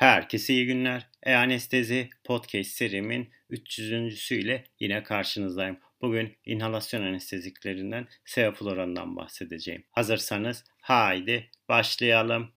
[0.00, 1.08] Herkese iyi günler.
[1.22, 4.32] E-Anestezi Podcast serimin 300.
[4.32, 5.78] ile yine karşınızdayım.
[6.00, 9.84] Bugün inhalasyon anesteziklerinden sevoflorandan bahsedeceğim.
[9.90, 12.52] Hazırsanız haydi başlayalım.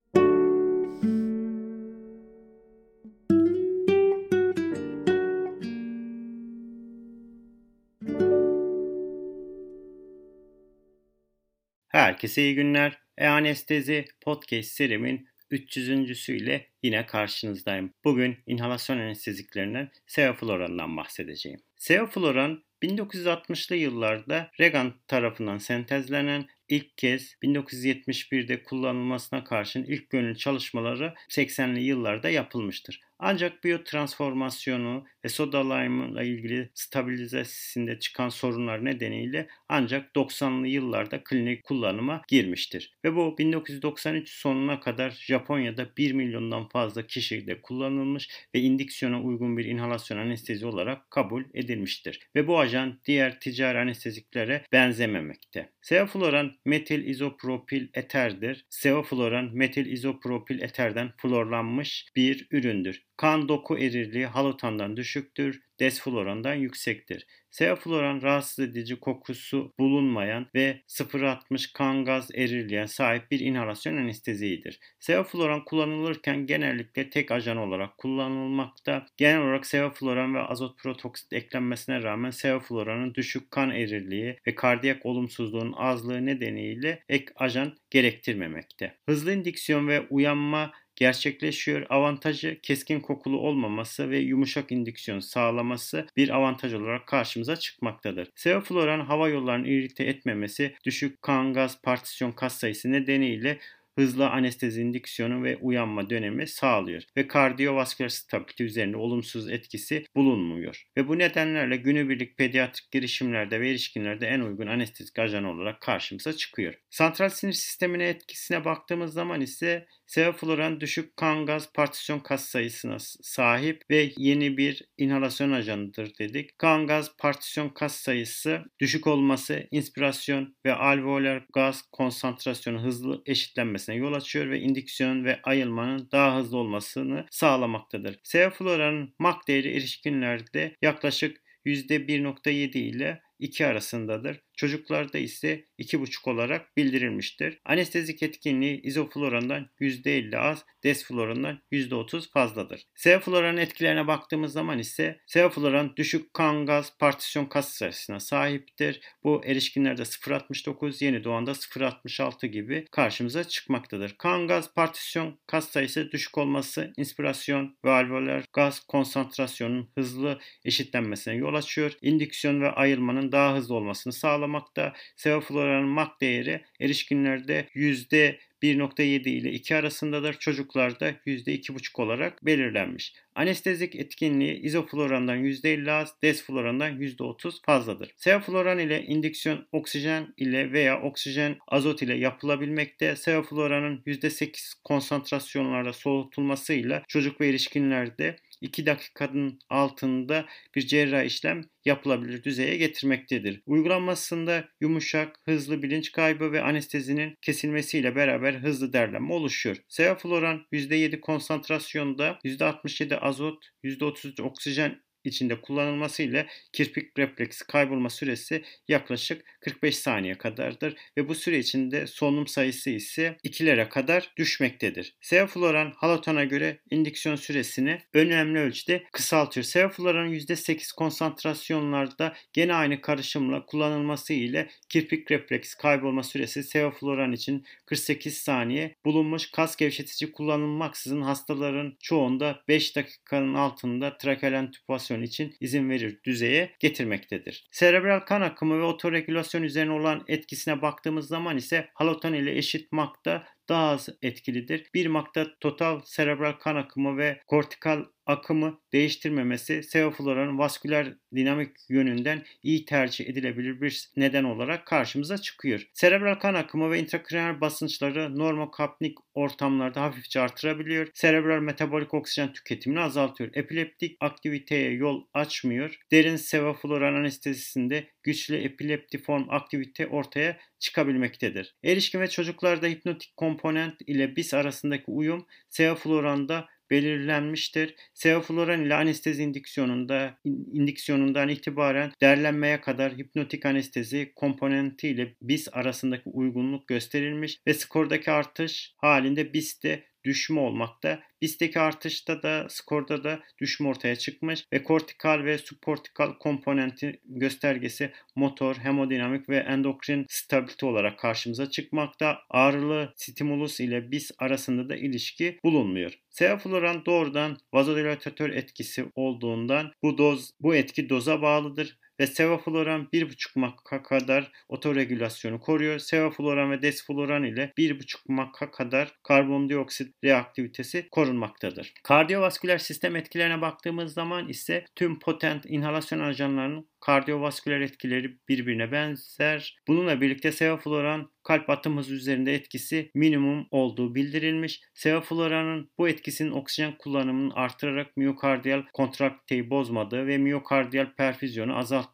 [11.87, 13.01] Herkese iyi günler.
[13.17, 16.29] E-Anestezi Podcast serimin 300.
[16.29, 17.93] ile yine karşınızdayım.
[18.03, 21.59] Bugün inhalasyon anesteziklerinden sevoflorandan bahsedeceğim.
[21.77, 31.83] Sevofloran 1960'lı yıllarda Reagan tarafından sentezlenen ilk kez 1971'de kullanılmasına karşın ilk gönül çalışmaları 80'li
[31.83, 32.99] yıllarda yapılmıştır.
[33.23, 42.21] Ancak biyotransformasyonu ve soda ile ilgili stabilizasında çıkan sorunlar nedeniyle ancak 90'lı yıllarda klinik kullanıma
[42.27, 42.97] girmiştir.
[43.05, 49.65] Ve bu 1993 sonuna kadar Japonya'da 1 milyondan fazla kişide kullanılmış ve indiksiyona uygun bir
[49.65, 52.19] inhalasyon anestezi olarak kabul edilmiştir.
[52.35, 55.69] Ve bu ajan diğer ticari anesteziklere benzememekte.
[55.81, 58.65] Sevofloran metil izopropil eterdir.
[58.69, 63.10] Sevofloran metil izopropil eterden florlanmış bir üründür.
[63.21, 67.25] Kan doku erirliği halutandan düşüktür, desflorandan yüksektir.
[67.49, 74.79] Sevofloran rahatsız edici kokusu bulunmayan ve 0.60 kan gaz erirliğe sahip bir inhalasyon anestezidir.
[74.99, 79.05] Sevofloran kullanılırken genellikle tek ajan olarak kullanılmakta.
[79.17, 85.73] Genel olarak sevofloran ve azot protoksit eklenmesine rağmen sevofloranın düşük kan erirliği ve kardiyak olumsuzluğun
[85.77, 88.97] azlığı nedeniyle ek ajan gerektirmemekte.
[89.05, 91.85] Hızlı indiksiyon ve uyanma gerçekleşiyor.
[91.89, 98.29] Avantajı keskin kokulu olmaması ve yumuşak indüksiyon sağlaması bir avantaj olarak karşımıza çıkmaktadır.
[98.35, 103.59] Sevofloran hava yollarını irite etmemesi, düşük kan gaz partisyon kas sayısı nedeniyle
[103.97, 110.83] hızlı anestezi indüksiyonu ve uyanma dönemi sağlıyor ve kardiyovasküler stabilite üzerinde olumsuz etkisi bulunmuyor.
[110.97, 116.73] Ve bu nedenlerle günübirlik pediatrik girişimlerde ve erişkinlerde en uygun anestezik ajan olarak karşımıza çıkıyor.
[116.89, 123.83] Santral sinir sistemine etkisine baktığımız zaman ise Sevofloran düşük kan gaz partisyon kas sayısına sahip
[123.89, 126.57] ve yeni bir inhalasyon ajanıdır dedik.
[126.57, 134.13] Kan gaz partisyon kas sayısı düşük olması inspirasyon ve alveolar gaz konsantrasyonu hızlı eşitlenmesine yol
[134.13, 138.19] açıyor ve indüksiyon ve ayılmanın daha hızlı olmasını sağlamaktadır.
[138.23, 144.41] Sevofloranın MAC değeri erişkinlerde yaklaşık %1.7 ile 2 arasındadır.
[144.61, 147.59] Çocuklarda ise 2,5 olarak bildirilmiştir.
[147.65, 152.83] Anestezik etkinliği izoflorandan %50 az, desflorandan %30 fazladır.
[152.95, 159.01] Sevofloranın etkilerine baktığımız zaman ise sevofloran düşük kan gaz partisyon kas sayısına sahiptir.
[159.23, 164.15] Bu erişkinlerde 0.69, yeni doğanda 0.66 gibi karşımıza çıkmaktadır.
[164.17, 171.53] Kan gaz partisyon kas sayısı düşük olması inspirasyon ve alveolar gaz konsantrasyonunun hızlı eşitlenmesine yol
[171.53, 171.91] açıyor.
[172.01, 174.93] İndüksiyon ve ayılmanın daha hızlı olmasını sağlamaktadır sağlamakta.
[175.15, 180.33] Sevofloranın MAC değeri erişkinlerde yüzde 1.7 ile 2 arasındadır.
[180.33, 183.13] Çocuklarda %2.5 olarak belirlenmiş.
[183.35, 188.13] Anestezik etkinliği izoflorandan %50 az, desflorandan %30 fazladır.
[188.17, 193.15] Sevofloran ile indüksiyon oksijen ile veya oksijen azot ile yapılabilmekte.
[193.15, 200.45] Sevofloranın %8 konsantrasyonlarda soğutulmasıyla çocuk ve erişkinlerde 2 dakikanın altında
[200.75, 203.61] bir cerrahi işlem yapılabilir düzeye getirmektedir.
[203.65, 209.77] Uygulanmasında yumuşak, hızlı bilinç kaybı ve anestezinin kesilmesiyle beraber hızlı derlenme oluşuyor.
[209.87, 219.45] Sevofloran %7 konsantrasyonda %67 azot, %33 oksijen içinde kullanılması ile kirpik refleksi kaybolma süresi yaklaşık
[219.61, 225.15] 45 saniye kadardır ve bu süre içinde solunum sayısı ise 2'lere kadar düşmektedir.
[225.21, 229.63] Sevofloran halatona göre indüksiyon süresini önemli ölçüde kısaltıyor.
[229.63, 238.37] Sevofloranın %8 konsantrasyonlarda gene aynı karışımla kullanılması ile kirpik refleks kaybolma süresi sevofloran için 48
[238.37, 245.89] saniye bulunmuş kas gevşetici kullanılmaksızın hastaların çoğunda 5 dakikanın altında trakeal entübasyon regülasyon için izin
[245.89, 247.67] verir düzeye getirmektedir.
[247.71, 253.43] Serebral kan akımı ve otoregülasyon üzerine olan etkisine baktığımız zaman ise haloton ile eşit makta
[253.71, 254.85] daha az etkilidir.
[254.93, 262.85] Bir makta total serebral kan akımı ve kortikal akımı değiştirmemesi sevofloranın vasküler dinamik yönünden iyi
[262.85, 265.87] tercih edilebilir bir neden olarak karşımıza çıkıyor.
[265.93, 271.07] Serebral kan akımı ve intrakraniyal basınçları normokapnik ortamlarda hafifçe artırabiliyor.
[271.13, 273.49] Serebral metabolik oksijen tüketimini azaltıyor.
[273.53, 275.99] Epileptik aktiviteye yol açmıyor.
[276.11, 281.75] Derin sevofloran anestezisinde güçlü epileptiform aktivite ortaya çıkabilmektedir.
[281.83, 287.95] Erişkin ve çocuklarda hipnotik komponent ile bis arasındaki uyum sevofloranda belirlenmiştir.
[288.13, 290.39] Sevofluran ile anestezi indiksiyonunda
[290.73, 298.93] indiksiyonundan itibaren derlenmeye kadar hipnotik anestezi komponenti ile BIS arasındaki uygunluk gösterilmiş ve skordaki artış
[298.97, 301.19] halinde BIS'te düşme olmakta.
[301.41, 308.75] BIS'teki artışta da skorda da düşme ortaya çıkmış ve kortikal ve subkortikal komponenti göstergesi motor,
[308.75, 312.39] hemodinamik ve endokrin stabilite olarak karşımıza çıkmakta.
[312.49, 316.19] Ağrılı stimulus ile BIS arasında da ilişki bulunmuyor.
[316.29, 324.03] Sevofluran doğrudan vazodilatatör etkisi olduğundan bu doz bu etki doza bağlıdır ve sevofloran 1,5 makka
[324.03, 325.99] kadar otoregülasyonu koruyor.
[325.99, 331.93] Sevofloran ve desfloran ile 1,5 makka kadar karbondioksit reaktivitesi korunmaktadır.
[332.03, 339.77] Kardiyovasküler sistem etkilerine baktığımız zaman ise tüm potent inhalasyon ajanlarının kardiyovasküler etkileri birbirine benzer.
[339.87, 344.81] Bununla birlikte sevofloran kalp atım hızı üzerinde etkisi minimum olduğu bildirilmiş.
[344.93, 352.11] Sevofloranın bu etkisinin oksijen kullanımını artırarak miyokardiyal kontrakteyi bozmadığı ve miyokardiyal perfüzyonu azalttığı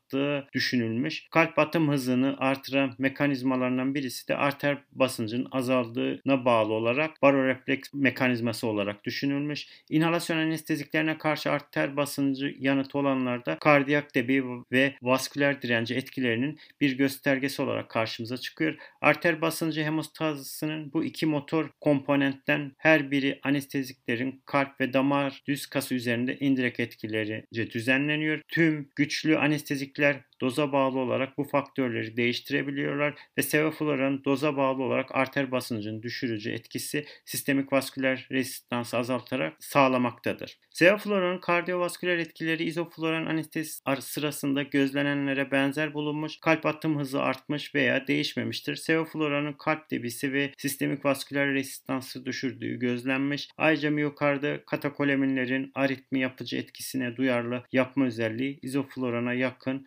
[0.54, 1.28] düşünülmüş.
[1.32, 9.04] Kalp atım hızını artıran mekanizmalarından birisi de arter basıncının azaldığına bağlı olarak barorefleks mekanizması olarak
[9.04, 9.68] düşünülmüş.
[9.90, 17.62] İnhalasyon anesteziklerine karşı arter basıncı yanıtı olanlarda kardiyak debi ve vasküler direnci etkilerinin bir göstergesi
[17.62, 18.76] olarak karşımıza çıkıyor.
[19.02, 25.96] Arter basıncı hemostazisinin bu iki motor komponentten her biri anesteziklerin kalp ve damar düz kası
[25.96, 28.42] üzerinde indirek etkilerince düzenleniyor.
[28.48, 29.97] Tüm güçlü anestezikler
[30.42, 37.06] doza bağlı olarak bu faktörleri değiştirebiliyorlar ve sevofloranın doza bağlı olarak arter basıncının düşürücü etkisi
[37.26, 40.60] sistemik vasküler rezistansı azaltarak sağlamaktadır.
[40.72, 48.76] Sevofloranın kardiyovasküler etkileri izofloran anestezi sırasında gözlenenlere benzer bulunmuş, kalp atım hızı artmış veya değişmemiştir.
[48.76, 53.50] Sevofloranın kalp debisi ve sistemik vasküler rezistansı düşürdüğü gözlenmiş.
[53.58, 59.87] Ayrıca miyokardı katakoleminlerin aritmi yapıcı etkisine duyarlı yapma özelliği izoflorana yakın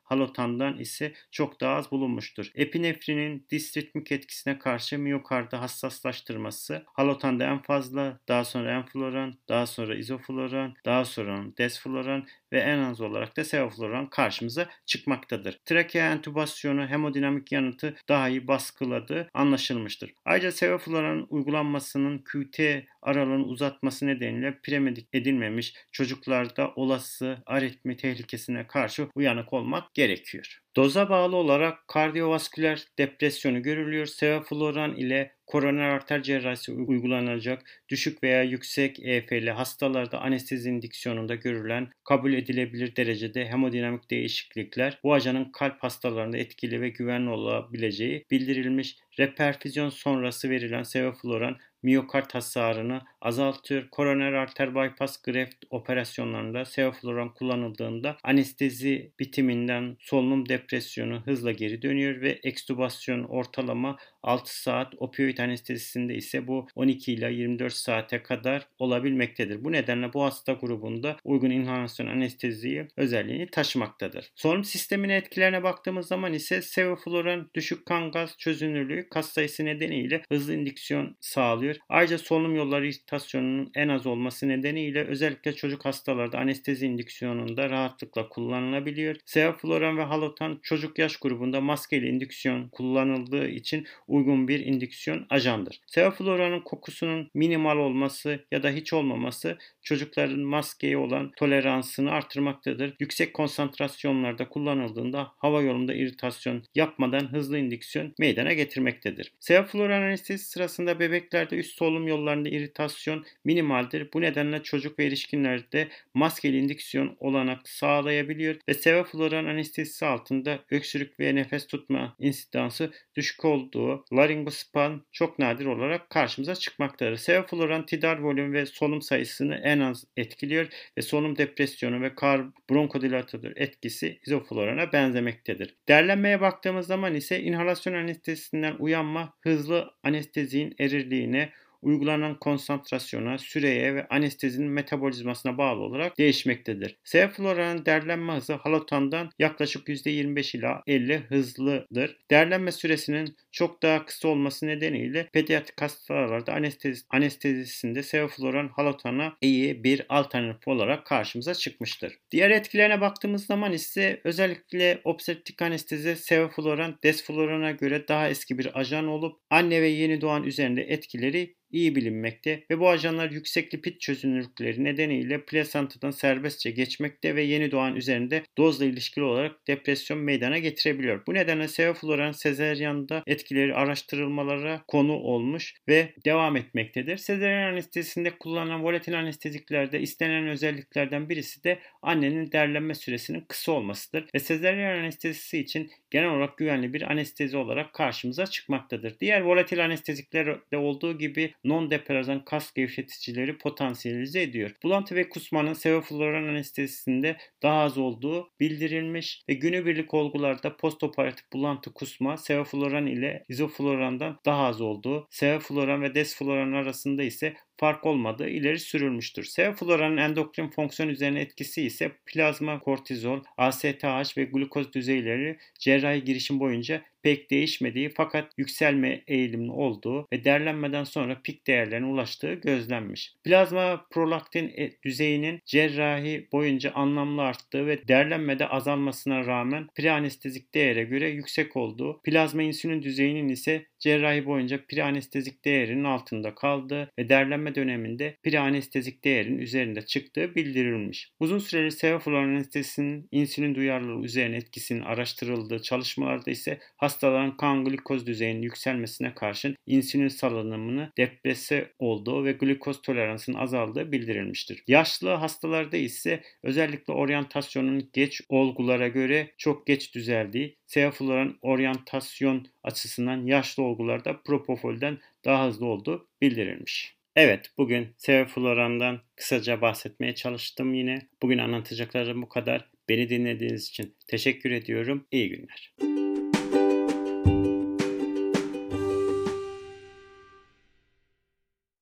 [0.11, 2.51] halotandan ise çok daha az bulunmuştur.
[2.55, 10.73] Epinefrinin disritmik etkisine karşı miyokardı hassaslaştırması halotanda en fazla, daha sonra enfloran, daha sonra izofloran,
[10.85, 15.59] daha sonra desfloran ve en az olarak da sevofloran karşımıza çıkmaktadır.
[15.65, 20.13] Trakea entübasyonu hemodinamik yanıtı daha iyi baskıladığı anlaşılmıştır.
[20.25, 22.59] Ayrıca sevofloran uygulanmasının QT
[23.01, 30.61] aralığını uzatması nedeniyle premedik edilmemiş çocuklarda olası aritmi tehlikesine karşı uyanık olmak gerekiyor.
[30.75, 34.05] Doza bağlı olarak kardiyovasküler depresyonu görülüyor.
[34.05, 42.33] Sevofloran ile koroner arter cerrahisi uygulanacak düşük veya yüksek EF'li hastalarda anestezi indiksiyonunda görülen kabul
[42.33, 48.97] edilebilir derecede hemodinamik değişiklikler bu ajanın kalp hastalarında etkili ve güvenli olabileceği bildirilmiş.
[49.19, 53.89] Reperfüzyon sonrası verilen sevofloran miyokard hasarını azaltıyor.
[53.89, 62.39] Koroner arter bypass graft operasyonlarında sevofloran kullanıldığında anestezi bitiminden solunum depresyonu hızla geri dönüyor ve
[62.43, 69.63] ekstubasyon ortalama 6 saat, opioid anestezisinde ise bu 12 ile 24 saate kadar olabilmektedir.
[69.63, 74.31] Bu nedenle bu hasta grubunda uygun inhalasyon anesteziyi özelliğini taşımaktadır.
[74.35, 80.53] Solunum sistemine etkilerine baktığımız zaman ise sevofloran düşük kan gaz çözünürlüğü kas sayısı nedeniyle hızlı
[80.53, 81.70] indiksiyon sağlıyor.
[81.89, 89.15] Ayrıca solunum yolları irritasyonunun en az olması nedeniyle özellikle çocuk hastalarda anestezi indiksiyonunda rahatlıkla kullanılabiliyor.
[89.25, 95.81] Sevofloran ve halotan çocuk yaş grubunda maskeli indiksiyon kullanıldığı için uygun bir indiksiyon ajandır.
[95.87, 102.95] Sevofloranın kokusunun minimal olması ya da hiç olmaması çocukların maskeye olan toleransını artırmaktadır.
[102.99, 109.33] Yüksek konsantrasyonlarda kullanıldığında hava yolunda iritasyon yapmadan hızlı indiksiyon meydana getirmektedir.
[109.39, 114.09] Sevofloran anestezi sırasında bebeklerde üst solunum yollarında iritasyon minimaldir.
[114.13, 121.35] Bu nedenle çocuk ve erişkinlerde maskeli indiksiyon olanak sağlayabiliyor ve sevofloran anestezisi altında öksürük ve
[121.35, 127.17] nefes tutma insidansı düşük olduğu laringospan çok nadir olarak karşımıza çıkmaktadır.
[127.17, 133.53] Sevofloran tidal volüm ve solunum sayısını en az etkiliyor ve solunum depresyonu ve kar bronkodilatör
[133.55, 135.75] etkisi izoflorana benzemektedir.
[135.87, 141.50] Derlenmeye baktığımız zaman ise inhalasyon anestezisinden uyanma hızlı anestezinin erirliğine,
[141.81, 146.97] uygulanan konsantrasyona, süreye ve anestezinin metabolizmasına bağlı olarak değişmektedir.
[147.03, 152.17] Sevofloranın derlenme hızı halotandan yaklaşık %25 ila 50 hızlıdır.
[152.31, 160.05] Derlenme süresinin çok daha kısa olması nedeniyle pediatrik hastalarda anestezi, anestezisinde sevofloran halotana iyi bir
[160.09, 162.17] alternatif olarak karşımıza çıkmıştır.
[162.31, 169.07] Diğer etkilerine baktığımız zaman ise özellikle obstetrik anestezi sevofloran desflorana göre daha eski bir ajan
[169.07, 174.83] olup anne ve yeni doğan üzerinde etkileri iyi bilinmekte ve bu ajanlar yüksek lipid çözünürlükleri
[174.83, 181.25] nedeniyle plasentadan serbestçe geçmekte ve yeni doğan üzerinde dozla ilişkili olarak depresyon meydana getirebiliyor.
[181.27, 187.17] Bu nedenle sevofluran sezeryanda etkileri araştırılmalara konu olmuş ve devam etmektedir.
[187.17, 194.39] Sezeryan anestezisinde kullanılan volatil anesteziklerde istenen özelliklerden birisi de annenin derlenme süresinin kısa olmasıdır ve
[194.39, 199.19] sezeryan anestezisi için genel olarak güvenli bir anestezi olarak karşımıza çıkmaktadır.
[199.19, 204.71] Diğer volatil anesteziklerde olduğu gibi non-depressan kas gevşeticileri potansiyelize ediyor.
[204.83, 212.37] Bulantı ve kusmanın sevofluran anestezisinde daha az olduğu bildirilmiş ve günübirlik olgularda postoperatif bulantı kusma
[212.37, 219.43] sevofluran ile izoflurandan daha az olduğu, sevofluran ve desfluran arasında ise fark olmadığı ileri sürülmüştür.
[219.43, 227.01] Sevofloranın endokrin fonksiyon üzerine etkisi ise plazma kortizol, ASTH ve glukoz düzeyleri cerrahi girişim boyunca
[227.23, 233.33] pek değişmediği fakat yükselme eğilimli olduğu ve derlenmeden sonra pik değerlerine ulaştığı gözlenmiş.
[233.43, 241.29] Plazma prolaktin e, düzeyinin cerrahi boyunca anlamlı arttığı ve derlenmede azalmasına rağmen preanestezik değere göre
[241.29, 248.35] yüksek olduğu, plazma insülin düzeyinin ise cerrahi boyunca preanestezik değerinin altında kaldığı ve derlenme döneminde
[248.43, 251.31] preanestezik değerin üzerinde çıktığı bildirilmiş.
[251.39, 258.61] Uzun süreli sevoflor anestezisinin insülin duyarlılığı üzerine etkisinin araştırıldığı çalışmalarda ise hastaların kan glikoz düzeyinin
[258.61, 264.83] yükselmesine karşın insülin salınımını deprese olduğu ve glikoz toleransının azaldığı bildirilmiştir.
[264.87, 273.83] Yaşlı hastalarda ise özellikle oryantasyonun geç olgulara göre çok geç düzeldiği, sevofloran oryantasyon açısından yaşlı
[273.83, 277.15] olgularda propofolden daha hızlı olduğu bildirilmiş.
[277.35, 281.21] Evet, bugün sevoflorandan kısaca bahsetmeye çalıştım yine.
[281.41, 282.89] Bugün anlatacaklarım bu kadar.
[283.09, 285.27] Beni dinlediğiniz için teşekkür ediyorum.
[285.31, 285.93] İyi günler.